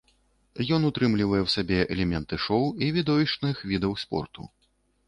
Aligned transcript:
Ён 0.77 0.81
утрымлівае 0.89 1.41
ў 1.43 1.49
сабе 1.57 1.79
элементы 1.97 2.43
шоу 2.47 2.65
і 2.87 2.91
відовішчных 2.99 3.55
відаў 3.75 3.97
спорту. 4.07 4.53